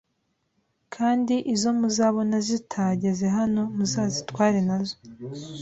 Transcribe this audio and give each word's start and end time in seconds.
kandi 0.95 1.35
izo 1.53 1.69
muzabona 1.79 2.35
zitageze 2.47 3.25
hano 3.37 3.61
muzazitware 3.75 4.59
nazo 4.67 4.97